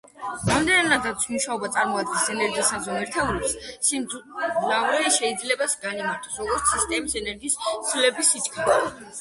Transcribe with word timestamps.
რამდენადაც 0.45 1.25
მუშაობა 1.33 1.67
წარმოადგენს 1.75 2.23
ენერგიის 2.35 2.71
საზომ 2.75 2.97
ერთეულს, 3.01 3.53
სიმძლავრე 3.89 5.13
შეიძლება 5.19 5.69
განიმარტოს, 5.85 6.41
როგორც 6.45 6.73
სისტემის 6.75 7.17
ენერგიის 7.23 7.61
ცვლილების 7.69 8.35
სიჩქარე. 8.37 8.81